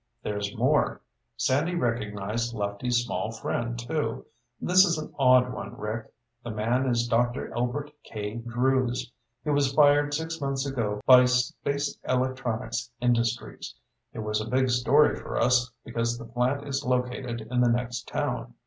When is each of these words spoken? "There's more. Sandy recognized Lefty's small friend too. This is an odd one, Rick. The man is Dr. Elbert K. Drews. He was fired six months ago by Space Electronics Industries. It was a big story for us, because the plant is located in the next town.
"There's 0.23 0.57
more. 0.57 0.99
Sandy 1.37 1.75
recognized 1.75 2.55
Lefty's 2.55 3.05
small 3.05 3.31
friend 3.31 3.77
too. 3.77 4.25
This 4.59 4.83
is 4.83 4.97
an 4.97 5.13
odd 5.19 5.53
one, 5.53 5.77
Rick. 5.77 6.11
The 6.43 6.49
man 6.49 6.87
is 6.87 7.07
Dr. 7.07 7.53
Elbert 7.53 7.91
K. 8.03 8.37
Drews. 8.37 9.11
He 9.43 9.51
was 9.51 9.71
fired 9.71 10.11
six 10.15 10.41
months 10.41 10.65
ago 10.65 11.01
by 11.05 11.25
Space 11.25 11.99
Electronics 12.03 12.89
Industries. 12.99 13.75
It 14.11 14.23
was 14.23 14.41
a 14.41 14.49
big 14.49 14.71
story 14.71 15.15
for 15.17 15.37
us, 15.37 15.71
because 15.85 16.17
the 16.17 16.25
plant 16.25 16.67
is 16.67 16.83
located 16.83 17.41
in 17.51 17.61
the 17.61 17.69
next 17.69 18.07
town. 18.07 18.55